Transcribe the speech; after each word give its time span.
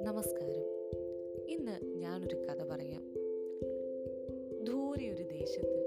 നമസ്കാരം. 0.00 0.64
ഇന്ന് 1.48 1.84
ഞാനൊരു 1.84 2.36
കഥ 2.36 2.64
പറയാം. 2.64 3.12
ദൂരെ 4.64 5.08
ഒരു 5.08 5.22
ദേശത്ത് 5.22 5.84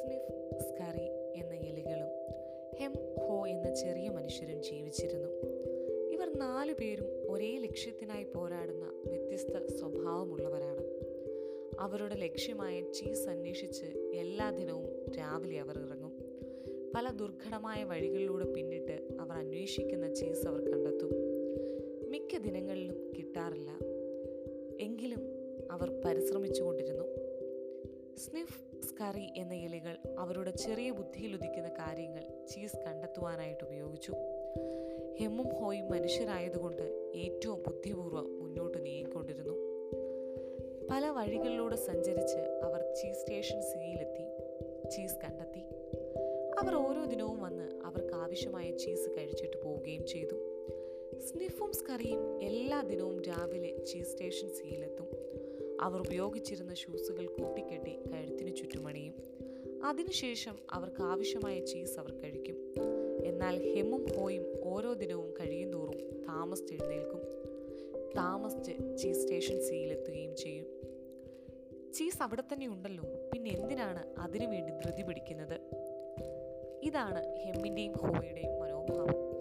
സ്നിഫ് 0.00 0.62
സ്കറി 0.62 1.06
എന്ന 1.40 1.54
എലികളും 1.54 2.08
ഹെം 2.80 2.92
ഹോ 3.26 3.46
എന്ന 3.46 3.74
ചെറിയ 3.74 4.08
മനുഷ്യരും 4.08 4.62
ജീവിച്ചിരുന്നു. 4.62 5.28
ഇവർ 6.10 6.38
നാലു 6.38 6.72
പേരും 6.72 7.32
ഒരേ 7.32 7.58
ലക്ഷ്യത്തിനായി 7.58 8.24
പോരാടുന്ന 8.24 9.02
വ്യത്യസ്ത 9.06 9.74
സ്വഭാവമുള്ളവരാണ്. 9.74 10.84
അവരുടെ 11.78 12.14
ലക്ഷ്യമായ 12.14 12.80
ചീസ് 12.80 13.28
അന്വേഷിച്ച് 13.28 13.84
എല്ലാ 14.14 14.50
ദിനവും 14.50 15.12
രാവിലെ 15.18 15.60
അവർ 15.60 15.78
ഇറങ്ങും. 15.78 16.03
പല 16.94 17.10
ദുർഘടമായ 17.10 17.84
വഴികളിലൂടെ 17.84 18.44
പിന്നിട്ട് 18.44 19.08
അവർ 19.20 19.32
അന്വേഷിക്കുന്ന 19.32 20.14
ചീസ് 20.14 20.46
അവർ 20.46 20.70
കണ്ടെത്തും. 20.70 21.10
മിക്ക 22.10 22.36
ദിനങ്ങളിലും 22.36 23.12
കിട്ടാറില്ല. 23.18 23.70
എങ്കിലും 24.80 25.20
അവർ 25.70 26.02
പരിശ്രമിച്ചുകൊണ്ടിരുന്നു. 26.04 27.04
സ്നിഫ് 28.16 28.82
സ്കറി 28.82 29.28
എന്ന 29.36 29.54
ഇലകൾ 29.54 29.96
അവരുടെ 30.18 30.50
ചെറിയ 30.50 30.90
ബുദ്ധിയിൽ 30.90 31.34
ഉദിക്കുന്ന 31.34 31.68
കാര്യങ്ങൾ 31.68 32.46
ചീസ് 32.46 32.76
കണ്ടെത്തുവാനായിട്ട് 32.76 33.64
ഉപയോഗിച്ചു. 33.64 34.12
ഹെമ്മും 35.20 35.48
ഹോയും 35.48 35.90
മനുഷ്യരായതുകൊണ്ട് 35.90 37.12
ഏറ്റവും 37.14 37.62
ബുദ്ധിപൂർവം 37.62 38.38
മുന്നോട്ട് 38.38 38.86
നീങ്ങിക്കൊണ്ടിരുന്നു. 38.86 39.52
പല 40.90 41.08
വഴികളിലൂടെ 41.08 41.76
സഞ്ചരിച്ച് 41.76 42.60
അവർ 42.62 42.94
ചീസ് 42.94 43.18
സ്റ്റേഷൻ 43.18 43.62
സിയിലെത്തി 43.62 44.26
ചീസ് 44.90 45.16
കണ്ടെത്തി. 45.24 45.83
അവർ 46.58 46.74
ഓരോ 46.74 47.04
ദിനവും 47.04 47.40
വന്ന് 47.40 47.80
അവർക്ക് 47.84 48.14
ആവശ്യമായ 48.14 48.76
ചീസ് 48.76 49.10
കഴിച്ചിട്ട് 49.16 49.62
പോവുകയും 49.62 50.06
ചെയ്തു. 50.06 50.36
സ്നിഫും 51.18 51.72
സ്കറിയും 51.72 52.42
എല്ലാ 52.42 52.82
ദിനവും 52.82 53.22
രാവിലെ 53.22 53.84
ചീസ് 53.84 54.10
സ്റ്റേഷൻ 54.10 54.48
സിയിലെത്തും 54.48 55.06
അവർ 55.80 56.00
ഉപയോഗിച്ചിരുന്ന 56.00 56.74
ഷൂസുകൾ 56.74 57.26
കൂട്ടിക്കെട്ടി 57.26 57.98
കഴുത്തിന് 58.12 58.56
ചുറ്റുമണിയും. 58.56 59.14
അതിനുശേഷം 59.84 60.56
അവർക്ക് 60.70 61.02
ആവശ്യമായ 61.02 61.60
ചീസ് 61.60 61.98
അവർ 61.98 62.12
കഴിക്കും. 62.14 62.74
എന്നാൽ 63.24 63.74
ഹെമ്മും 63.74 64.06
ഹോയും 64.16 64.44
ഓരോ 64.64 64.92
ദിനവും 64.92 65.30
കഴിയും 65.30 65.72
തോറും 65.72 66.22
താമസിച്ചെഴുന്നേൽക്കും 66.22 67.20
താമസിച്ച് 68.16 68.96
ചീസ് 68.96 69.20
സ്റ്റേഷൻ 69.20 69.60
സിയിലെത്തുകയും 69.60 70.36
ചെയ്യും. 70.36 70.66
ചീസ് 71.92 72.22
അവിടെ 72.22 72.42
തന്നെ 72.52 72.66
ഉണ്ടല്ലോ. 72.66 73.04
പിന്നെ 73.32 73.50
എന്തിനാണ് 73.50 74.14
അതിനു 74.18 74.46
വേണ്ടി 74.46 74.72
ധൃതി 74.72 75.02
പിടിക്കുന്നത്? 75.02 75.83
ഇതാണ് 76.84 77.36
ഹെമ്മിന്റെയും 77.38 77.92
ഹോയുടെയും 77.92 78.60
മനോഭാവം. 78.60 79.34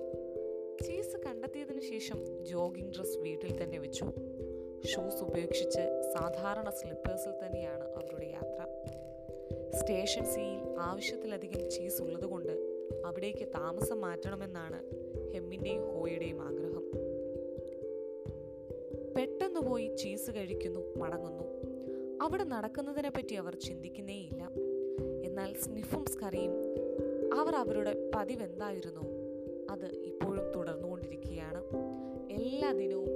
ചീസ് 0.83 1.17
കണ്ടെത്തിയതിനു 1.17 1.80
ശേഷം 1.80 2.45
ജോഗിംഗ് 2.45 2.91
ഡ്രസ് 2.95 3.17
വീട്ടിൽ 3.17 3.63
തന്നെ 3.63 3.80
വെച്ചു. 3.80 4.05
ഷൂസ് 4.85 5.23
ഉപേക്ഷിച്ച് 5.23 6.11
സാധാരണ 6.13 6.69
സ്ലിപ്പേഴ്സിൽ 6.69 7.31
തന്നെയാണ് 7.45 7.83
അവരുടെ 7.83 8.25
യാത്ര. 8.25 8.66
സ്റ്റേഷൻ 9.80 10.25
സിയിൽ 10.25 10.75
ആവശ്യത്തിലധികം 10.80 11.69
ചീസ് 11.69 12.02
ഉള്ളതുകൊണ്ട് 12.02 12.52
അവിടേക്ക് 13.05 13.47
താമസം 13.47 14.02
മാറ്റണമെന്നാണ് 14.02 14.83
ഹെമ്മിന്റെയും 15.33 16.00
ഹോയുടെയും 16.00 16.41
ആഗ്രഹം. 16.41 16.91
പെട്ടെന്ന് 19.16 19.59
പോയി 19.59 19.95
ചീസ് 19.95 20.31
കഴിക്കുന്നു 20.31 20.94
മടങ്ങുന്നു. 20.97 21.44
അവിടെ 22.22 22.44
നടക്കുന്നതിനെപ്പറ്റി 22.44 23.33
അവർ 23.33 23.55
ചിന്തിക്കുന്നേയില്ല. 23.55 24.50
എന്നാൽ 25.25 25.53
സ്നിഫും 25.53 26.05
സ്കറിയും 26.05 26.62
അവർ 27.36 27.56
അവരുടെ 27.56 28.12
പതിവെന്തായിരുന്നോ? 28.16 29.02
അത് 29.72 29.86
ഇപ്പോഴും 29.86 30.52
തുടർന്നുകൊണ്ടിരിക്കുകയാണ്. 30.56 31.64
എല്ലാ 32.31 32.72
ദിനവും 32.72 33.09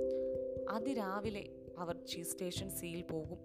അതിരാവിലെ 0.70 1.50
അവർ 1.78 1.96
ചീസ് 2.08 2.32
സ്റ്റേഷൻ 2.32 2.70
സിയിൽ 2.70 3.02
പോകും. 3.02 3.38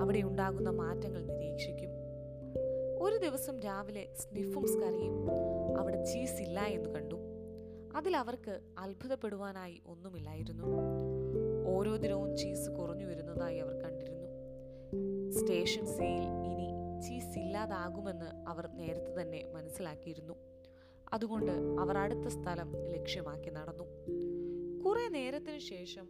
അവിടെ 0.00 0.18
ഉണ്ടാകുന്ന 0.18 0.70
മാറ്റങ്ങൾ 0.70 1.26
നിരീക്ഷിക്കും. 1.26 1.90
ഒരു 3.02 3.16
ദിവസം 3.16 3.60
രാവിലെ 3.60 4.08
സ്നിഫും 4.14 4.68
സ്കറിയും 4.68 5.28
അവിടെ 5.78 6.04
ചീസ് 6.04 6.42
ഇല്ല 6.42 6.60
എന്ന് 6.60 6.90
കണ്ടു. 6.90 7.16
അതിൽ 7.94 8.16
അവർക്ക് 8.16 8.60
അത്ഭുതപ്പെടുവാനായി 8.78 9.82
ഒന്നുമില്ലായിരുന്നു. 9.86 10.66
ഓരോ 11.66 11.96
ദിനവും 11.96 12.36
ചീസ് 12.36 12.70
കുറഞ്ഞു 12.70 13.06
വരുന്നതായി 13.06 13.58
അവർ 13.58 13.74
കണ്ടിരുന്നു. 13.74 14.24
സ്റ്റേഷൻ 15.30 15.86
സിയിൽ 15.86 16.43
ഇല്ലാതാകുമെന്ന് 17.64 18.48
അവർ 18.48 18.66
നേരത്തെ 18.66 19.22
തന്നെ 19.22 19.44
മനസ്സിലാക്കിയിരുന്നു. 19.54 20.34
അതുകൊണ്ട് 21.12 21.52
അവർ 21.52 21.98
അടുത്ത 21.98 22.28
സ്ഥലം 22.28 22.72
ലക്ഷ്യമാക്കി 22.88 23.50
നടന്നു. 23.50 23.84
കുറെ 24.82 25.08
നേരത്തിനു 25.08 25.58
ശേഷം 25.58 26.08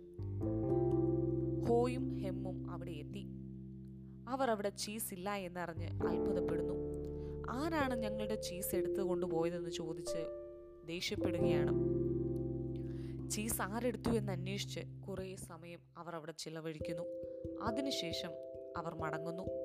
ഹോയും 1.69 2.17
ഹെമ്മും 2.17 2.71
അവിടെ 2.71 2.91
എത്തി. 2.91 3.27
അവർ 4.29 4.51
അവിടെ 4.51 4.69
ചീസ് 4.69 5.15
ഇല്ല 5.15 5.35
എന്നറിഞ്ഞ് 5.35 5.89
അത്ഭുതപ്പെടുന്നു. 6.07 6.75
ആരാണ് 7.51 7.95
ഞങ്ങളുടെ 7.95 8.35
ചീസ് 8.35 8.77
എടുത്തു 8.77 9.01
കൊണ്ടുപോയതെന്ന് 9.01 9.71
ചോദിച്ച് 9.71 10.27
ദേഷ്യപ്പെടുകയാണ്. 10.85 11.75
ചീസ് 13.31 13.63
ആരെടുത്തു 13.63 14.11
എന്ന് 14.11 14.33
അന്വേഷിച്ച് 14.33 14.81
കുറേ 15.09 15.37
സമയം 15.37 15.81
അവർ 15.97 16.15
അവിടെ 16.15 16.33
ചിലവഴിക്കുന്നു. 16.33 17.03
അതിനുശേഷം 17.63 18.31
അവർ 18.77 18.95
മടങ്ങുന്നു. 18.95 19.64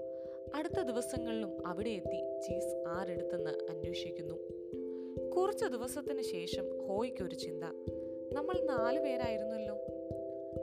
അടുത്ത 0.56 0.82
ദിവസങ്ങളിലും 0.82 1.68
അവിടെ 1.68 1.90
എത്തി 1.90 2.42
ചീസ് 2.42 2.84
ആരെടുത്തെന്ന് 2.88 3.52
അന്വേഷിക്കുന്നു. 3.70 4.36
കുറച്ച് 5.30 5.66
ദിവസത്തിന് 5.66 6.22
ശേഷം 6.22 6.88
ഹോയ്ക്ക് 6.88 7.24
ഒരു 7.24 7.36
ചിന്ത. 7.36 7.64
നമ്മൾ 8.34 8.66
നാലു 8.66 9.00
പേരായിരുന്നല്ലോ. 9.00 9.76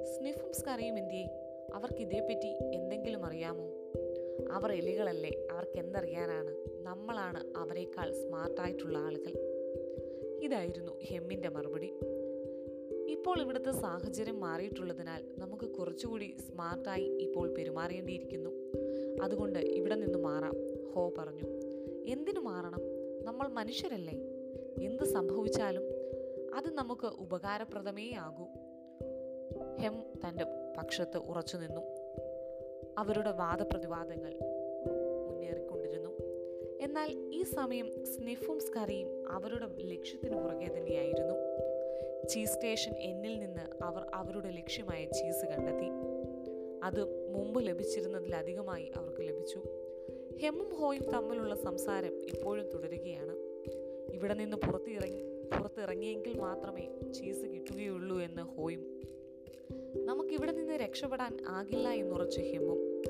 സ്നിഫും 0.04 0.52
സ്കറിയും 0.52 0.98
എന്തിയെ? 0.98 1.26
അവർക്ക് 1.74 2.00
ഇതേപ്പറ്റി 2.00 2.48
എന്തെങ്കിലും 2.74 3.26
അറിയാമോ? 3.26 3.70
അവർ 4.50 4.72
എലികളല്ലേ 4.72 5.46
അവർക്ക് 5.52 5.78
എന്തറിയാനാണ്? 5.78 6.56
നമ്മളാണ് 6.82 7.52
അവരെക്കാൾ 7.56 8.12
സ്മാർട്ടായിട്ടുള്ള 8.12 8.98
ആളുകൾ. 8.98 9.32
ഇതായിരുന്നു 10.42 11.00
ഹെമ്മിന്റെ 11.04 11.48
മറുപടി. 11.48 11.92
ഇപ്പോൾ 13.08 13.42
ഇവിടുത്തെ 13.42 13.72
സാഹചര്യം 13.72 14.40
മാറിയിട്ടുള്ളതിനാൽ 14.40 15.24
നമുക്ക് 15.38 15.64
കുറച്ചുകൂടി 15.64 16.36
സ്മാർട്ടായി 16.38 17.04
ഇപ്പോൾ 17.04 17.54
പെരുമാറേണ്ടിയിരിക്കുന്നു. 17.54 18.50
അതുകൊണ്ട് 19.22 19.58
ഇവിടെ 19.58 19.94
നിന്ന് 19.94 20.18
മാറാം. 20.18 20.54
ഹോ 20.92 21.12
പറഞ്ഞു. 21.18 21.44
എന്തിനു 22.06 22.40
മാറണം? 22.40 22.80
നമ്മൾ 23.24 23.48
മനുഷ്യരല്ലേ? 23.48 24.14
എന്ത് 24.82 25.04
സംഭവിച്ചാലും 25.04 25.82
അത് 26.54 26.74
നമുക്ക് 26.74 27.06
ഉപകാരപ്രദമേ 27.06 28.12
ആകൂ. 28.12 28.44
ഹെം 29.80 30.02
തന്റെ 30.28 30.44
പക്ഷത്ത് 30.78 31.16
ഉറച്ചു 31.16 31.56
നിന്നു. 31.56 31.80
അവരുടെ 32.98 33.30
വാദപ്രതിവാദങ്ങൾ 33.30 34.38
മുന്നേറിക്കൊണ്ടിരുന്നു. 35.26 36.10
എന്നാൽ 36.80 37.30
ഈ 37.34 37.42
സമയം 37.42 38.06
സ്നിഫും 38.06 38.60
സ്കറിയും 38.60 39.32
അവരുടെ 39.32 39.66
ലക്ഷ്യത്തിന് 39.82 40.36
പുറകെ 40.36 40.66
തന്നെയായിരുന്നു. 40.66 41.34
ചീസ് 42.28 42.52
സ്റ്റേഷൻ 42.52 42.92
എന്നിൽ 42.92 43.38
നിന്ന് 43.38 43.84
അവർ 43.84 44.06
അവരുടെ 44.14 44.48
ലക്ഷ്യമായ 44.48 45.04
ചീസ് 45.04 45.46
കണ്ടെത്തി. 45.46 45.88
അത് 46.86 47.32
മുമ്പ് 47.32 47.66
ലഭിച്ചിരുന്നതിലധികമായി 47.66 48.92
അവർക്ക് 48.96 49.20
ലഭിച്ചു. 49.20 49.62
ഹെമ്മും 50.42 50.74
ഹോയും 50.74 51.02
തമ്മിലുള്ള 51.10 51.54
സംസാരം 51.54 52.22
ഇപ്പോഴും 52.22 52.70
തുടരുകയാണ്. 52.70 53.36
ഇവിടെ 54.12 54.34
നിന്ന് 54.34 54.56
പുറത്തിറങ്ങി 54.56 55.22
പുറത്തിറങ്ങിയെങ്കിൽ 55.58 56.38
മാത്രമേ 56.38 57.12
ചീസ് 57.12 57.44
കിട്ടുകയുള്ളൂ 57.44 58.20
എന്ന് 58.20 58.42
ഹോയും. 58.42 59.02
നമുക്കിവിടെ 60.04 60.52
നിന്ന് 60.52 60.74
രക്ഷപ്പെടാൻ 60.74 61.38
ആകില്ല 61.48 61.88
എന്നുറച്ച് 61.88 62.40
ഹെമ്മും. 62.40 63.02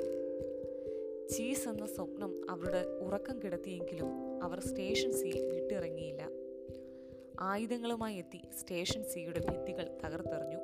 ചീസ് 1.29 1.69
എന്ന 1.69 1.87
സ്വപ്നം 1.87 2.51
അവരുടെ 2.51 2.85
ഉറക്കം 3.01 3.43
കിടത്തിയെങ്കിലും 3.43 4.07
അവർ 4.43 4.61
സ്റ്റേഷൻ 4.61 5.13
സി 5.13 5.49
വിട്ടിറങ്ങിയില്ല. 5.51 6.29
ആയുധങ്ങളുമായി 7.41 8.17
എത്തി 8.17 8.41
സ്റ്റേഷൻ 8.61 9.05
സിയുടെ 9.05 9.39
ഭിത്തികൾ 9.39 9.85
തകർത്തെറിഞ്ഞു. 10.05 10.59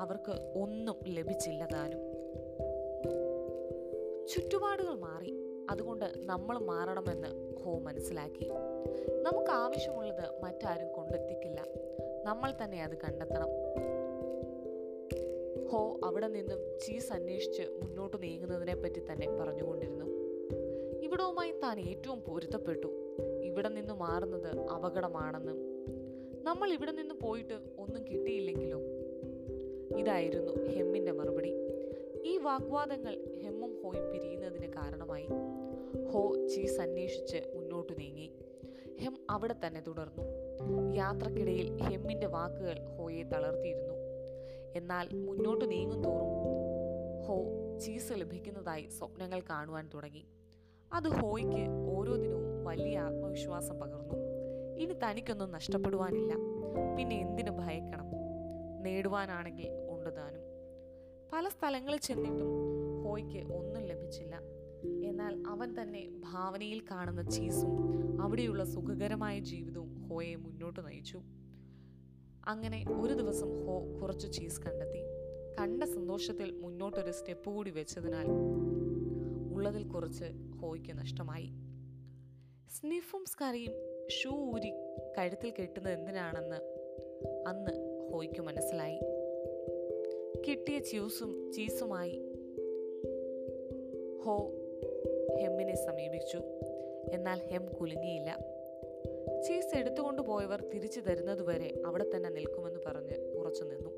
അവർക്ക് 0.00 0.58
ഒന്നും 0.58 0.96
ലഭിച്ചില്ല 1.06 1.68
താനും. 1.72 1.98
ചുറ്റുപാടുകൾ 4.26 4.94
മാറി. 4.94 5.34
അതുകൊണ്ട് 5.70 6.04
നമ്മൾ 6.16 6.58
മാറണമെന്ന് 6.58 7.56
ഹോ 7.60 7.78
മനസ്സിലാക്കി. 7.78 8.48
നമുക്ക് 9.22 9.50
ആവശ്യമുള്ളത് 9.50 10.42
മറ്റാരും 10.42 10.92
കൊണ്ടെത്തിക്കില്ല. 10.92 11.66
നമ്മൾ 12.24 12.52
തന്നെ 12.64 12.84
അത് 12.84 12.96
കണ്ടെത്തണം. 12.96 13.48
ഹോ 15.68 16.00
അവിടെ 16.04 16.28
നിന്നും 16.28 16.78
ചീസ് 16.78 17.12
അന്വേഷിച്ച് 17.12 17.62
മുന്നോട്ട് 17.62 18.22
നീങ്ങുന്നതിനെ 18.22 18.74
പറ്റി 18.74 19.00
തന്നെ 19.00 19.36
പറഞ്ഞുകൊണ്ടിരുന്നു. 19.40 20.06
ഇവിടവുമായി 21.02 21.52
താൻ 21.62 21.80
ഏറ്റവും 21.80 22.20
പൊരുത്തപ്പെട്ടു. 22.20 23.16
ഇവിടെ 23.42 23.68
നിന്ന് 23.68 23.94
മാറുന്നത് 23.94 24.60
അപകടമാണെന്നും. 24.60 25.56
നമ്മൾ 26.44 26.72
ഇവിടെ 26.72 26.92
നിന്ന് 26.92 27.14
പോയിട്ട് 27.14 27.54
ഒന്നും 27.78 28.04
കിട്ടിയില്ലെങ്കിലോ? 28.10 28.80
ഇതായിരുന്നു 29.98 30.52
ഹെമ്മിന്റെ 30.68 31.12
മറുപടി. 31.12 31.54
ഈ 32.24 32.38
വാഗ്വാദങ്ങൾ 32.38 33.18
ഹെമ്മും 33.44 33.82
ഹോയും 33.82 34.12
പിരിയുന്നതിന് 34.12 34.66
കാരണമായി. 34.66 35.28
ഹോ 36.12 36.46
ചീസ് 36.46 36.80
അന്വേഷിച്ച് 36.80 37.52
മുന്നോട്ടു 37.56 37.92
നീങ്ങി. 37.98 38.32
ഹെം 39.00 39.16
അവിടെ 39.30 39.54
തന്നെ 39.66 39.80
തുടർന്നു. 39.80 40.22
യാത്രക്കിടയിൽ 40.94 41.82
ഹെമ്മിന്റെ 41.82 42.26
വാക്കുകൾ 42.26 42.76
ഹോയെ 42.98 43.22
തളർത്തിയിരുന്നു. 43.22 43.94
എന്നാൽ 44.76 45.08
മുന്നോട്ട് 45.26 45.70
നീങ്ങും 45.70 46.04
തോറും 46.04 46.36
ഹോ 47.26 47.44
ചീസ് 47.78 48.12
ലഭിക്കുന്നതായി 48.12 48.86
സ്വപ്നങ്ങൾ 48.86 49.40
കാണുവാൻ 49.50 49.90
തുടങ്ങി. 49.94 50.26
അത് 50.92 51.08
ഹോയ്ക്ക് 51.08 51.94
ഓരോ 51.96 52.16
ദിനവും 52.16 52.64
വലിയ 52.64 52.98
ആത്മവിശ്വാസം 52.98 53.80
പകർന്നു. 53.80 54.14
ഇനി 54.78 54.92
തനിക്കൊന്നും 54.92 55.52
നഷ്ടപ്പെടുവാനില്ല. 55.52 56.34
പിന്നെ 56.96 57.20
എന്തിനു 57.20 57.50
ഭയക്കണം? 57.50 58.06
നേടുവാനാണെങ്കിൽ 58.82 59.85
താനും 60.10 60.42
പല 61.32 61.48
സ്ഥലങ്ങളിൽ 61.48 61.98
ചെന്നിട്ടും 61.98 62.46
ഹോയ്ക്ക് 63.04 63.52
ഒന്നും 63.52 63.82
ലഭിച്ചില്ല. 63.82 64.40
എന്നാൽ 65.04 65.42
അവൻ 65.46 65.82
തന്നെ 65.82 66.08
ഭാവനയിൽ 66.08 66.82
കാണുന്ന 66.90 67.30
ചീസും 67.30 67.96
അവിടെയുള്ള 68.22 68.64
സുഖകരമായ 68.64 69.38
ജീവിതവും 69.38 70.08
ഹോയെ 70.08 70.34
മുന്നോട്ട് 70.34 70.86
നയിച്ചു. 70.86 71.22
അങ്ങനെ 72.44 72.84
ഒരു 73.00 73.12
ദിവസം 73.12 73.66
ഹോ 73.66 74.00
കുറച്ച് 74.02 74.32
ചീസ് 74.32 74.60
കണ്ടെത്തി. 74.60 75.00
കണ്ട 75.60 75.82
സന്തോഷത്തിൽ 75.82 76.50
മുന്നോട്ടൊരു 76.50 77.10
സ്റ്റെപ്പ് 77.10 77.50
കൂടി 77.50 77.70
വെച്ചതിനാൽ 77.70 78.26
ഉള്ളതിൽ 79.52 79.88
കുറച്ച് 79.88 80.24
ഹോയ്ക്ക് 80.60 80.98
നഷ്ടമായി. 80.98 81.52
സ്നിഫും 82.68 83.24
സ്കറിയും 83.26 83.72
ഷൂ 84.08 84.30
ഊരി 84.30 84.70
കഴുത്തിൽ 85.18 85.52
കെട്ടുന്നത് 85.58 85.92
എന്തിനാണെന്ന് 85.92 86.56
അന്ന് 87.48 87.70
ഹോയ്ക്ക് 88.12 88.40
മനസ്സിലായി. 88.40 89.00
കിട്ടിയ 90.48 90.78
ച്യൂസും 90.78 91.52
ചീസുമായി 91.52 92.22
ഹോ 94.22 94.36
ഹെമ്മിനെ 95.40 95.74
സമീപിച്ചു. 95.76 96.38
എന്നാൽ 97.12 97.38
ഹെം 97.38 97.66
കുലുങ്ങിയില്ല. 97.72 98.38
ചീസ് 99.46 99.78
എടുത്തുകൊണ്ട് 99.78 100.22
പോയവർ 100.22 100.64
തിരിച്ചു 100.74 101.00
തരുന്നതുവരെ 101.00 101.82
അവിടെ 101.86 102.10
തന്നെ 102.16 102.30
നിൽക്കുമെന്ന് 102.30 102.80
പറഞ്ഞ് 102.86 103.36
ഉറച്ചു 103.36 103.64
നിന്നു. 103.64 103.90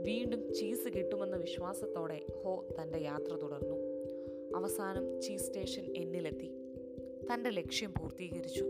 വീണ്ടും 0.00 0.54
ചീസ് 0.54 0.88
കിട്ടുമെന്ന 0.88 1.36
വിശ്വാസത്തോടെ 1.36 2.20
ഹോ 2.42 2.64
തന്റെ 2.82 2.98
യാത്ര 2.98 3.34
തുടർന്നു. 3.34 3.76
അവസാനം 4.56 5.20
ചീസ് 5.20 5.46
സ്റ്റേഷൻ 5.46 5.96
എന്നിലെത്തി. 5.96 6.52
തന്റെ 7.32 7.50
ലക്ഷ്യം 7.50 7.92
പൂർത്തീകരിച്ചു. 7.92 8.64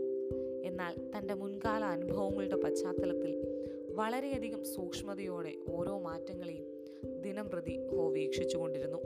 എന്നാൽ 0.65 1.11
തന്റെ 1.17 1.33
മുൻകാല 1.33 1.83
അനുഭവങ്ങളുടെ 1.83 2.55
പശ്ചാത്തലത്തിൽ 2.55 3.52
വളരെയധികം 3.93 4.65
സൂക്ഷ്മതയോടെ 4.65 5.53
ഓരോ 5.71 5.99
മാറ്റങ്ങളെയും 5.99 6.65
ദിനം 7.21 7.49
പ്രതി 7.49 7.87
ഹോ 7.87 8.09
വീക്ഷിച്ചു 8.09 8.57
കൊണ്ടിരുന്നു 8.57 8.97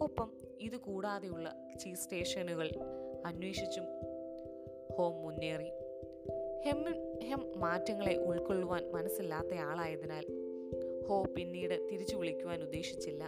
ഒപ്പം 0.00 0.30
ഇത് 0.60 0.76
കൂടാതെയുള്ള 0.76 1.56
ചീസ് 1.80 2.04
സ്റ്റേഷനുകൾ 2.04 2.70
അന്വേഷിച്ചും 3.26 3.84
ഹോ 4.98 5.10
മുന്നേറി. 5.10 5.70
ഹെമ്മിൻ 6.66 7.20
ഹെം 7.24 7.52
മാറ്റങ്ങളെ 7.56 8.16
ഉൾക്കൊള്ളുവാൻ 8.16 8.90
മനസ്സില്ലാത്ത 8.90 9.54
ആളായതിനാൽ 9.54 10.24
ഹോ 11.08 11.22
പിന്നീട് 11.22 11.88
തിരിച്ചു 11.92 12.16
വിളിക്കുവാൻ 12.16 12.62
ഉദ്ദേശിച്ചില്ല. 12.62 13.24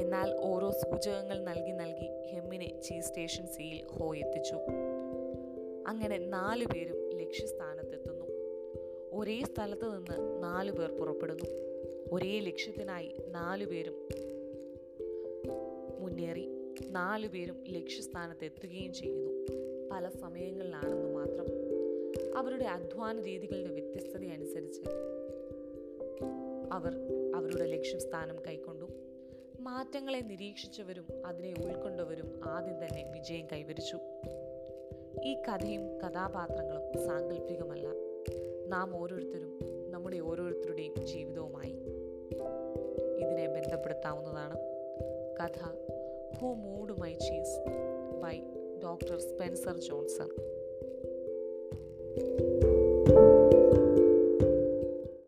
എന്നാൽ 0.00 0.36
ഓരോ 0.40 0.70
സൂചകങ്ങൾ 0.70 1.38
നൽകി 1.42 1.70
നൽകി 1.70 2.08
ഹെമ്മിനെ 2.32 2.80
ചീസ് 2.80 3.06
സ്റ്റേഷൻ 3.06 3.46
സിയിൽ 3.46 3.86
ഹോ 3.86 4.14
എത്തിച്ചു. 4.14 4.54
അങ്ങനെ 5.86 6.18
നാലു 6.18 6.64
പേരും 6.64 7.10
ലക്ഷ്യസ്ഥാനത്തെത്തുന്നു. 7.10 8.11
ഒരേ 9.12 9.42
സ്ഥലത്ത് 9.42 9.96
നിന്ന് 9.96 10.42
നാലു 10.42 10.72
പേർ 10.72 10.90
പുറപ്പെടുന്നു. 10.90 11.44
ഒരേ 12.12 12.40
ലക്ഷ്യത്തിനായി 12.40 13.14
നാലു 13.28 13.64
പേരും 13.64 14.08
മുന്നേറി 15.98 16.48
നാലു 16.90 17.28
പേരും 17.28 17.64
ലക്ഷ്യസ്ഥാനത്ത് 17.68 18.44
എത്തുകയും 18.44 18.94
ചെയ്യുന്നു. 18.94 19.30
പല 19.90 20.08
സമയങ്ങളിലാണെന്ന് 20.08 21.14
മാത്രം. 21.14 21.46
അവരുടെ 22.36 22.64
അധ്വാന 22.64 23.20
രീതികളുടെ 23.20 23.74
വ്യത്യസ്തത 23.74 24.24
അനുസരിച്ച് 24.24 24.80
അവർ 26.72 26.96
അവരുടെ 27.34 27.64
ലക്ഷ്യസ്ഥാനം 27.64 28.36
കൈക്കൊണ്ടു. 28.46 28.86
മാറ്റങ്ങളെ 29.60 30.18
നിരീക്ഷിച്ചവരും 30.18 31.26
അതിനെ 31.26 31.54
ഉൾക്കൊണ്ടവരും 31.64 32.40
ആദ്യം 32.44 32.74
തന്നെ 32.74 33.12
വിജയം 33.12 33.46
കൈവരിച്ചു. 33.52 33.98
ഈ 35.24 35.34
കഥയും 35.34 35.98
കഥാപാത്രങ്ങളും 35.98 37.04
സാങ്കല്പികമല്ല. 37.04 38.11
നാം 38.72 38.96
ഓരോരുത്തരും 38.96 39.58
നമ്മുടെ 39.90 40.18
ഓരോരുത്തരുടെയും 40.20 41.06
ജീവിതവുമായി 41.06 41.72
ഇതിനെ 43.20 43.46
ബന്ധപ്പെടുത്താവുന്നതാണ്. 43.48 44.56
കഥ 45.40 45.60
who 46.36 46.54
moved 46.54 47.00
my 47.00 47.12
cheese 47.12 47.56
by 48.22 48.36
doctor 48.84 49.18
Spencer 49.20 49.76
Johnson 49.78 50.30